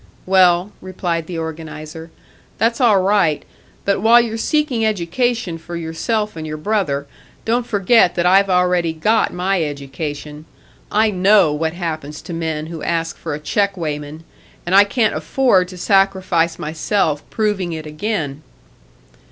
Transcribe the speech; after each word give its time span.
"Well," 0.25 0.71
replied 0.81 1.27
the 1.27 1.37
organiser, 1.37 2.09
"that's 2.57 2.81
all 2.81 2.99
right. 3.03 3.45
But 3.85 4.01
while 4.01 4.19
you're 4.19 4.35
seeking 4.35 4.83
education 4.83 5.59
for 5.59 5.75
yourself 5.75 6.35
and 6.35 6.47
your 6.47 6.57
brother, 6.57 7.05
don't 7.45 7.67
forget 7.67 8.15
that 8.15 8.25
I've 8.25 8.49
already 8.49 8.93
got 8.93 9.31
my 9.31 9.61
education. 9.63 10.45
I 10.91 11.11
know 11.11 11.53
what 11.53 11.73
happens 11.73 12.23
to 12.23 12.33
men 12.33 12.65
who 12.65 12.81
ask 12.81 13.15
for 13.15 13.35
a 13.35 13.39
check 13.39 13.77
weighman, 13.77 14.23
and 14.65 14.73
I 14.73 14.85
can't 14.85 15.13
afford 15.13 15.67
to 15.67 15.77
sacrifice 15.77 16.57
myself 16.57 17.21
proving 17.29 17.71
it 17.71 17.85
again." 17.85 18.41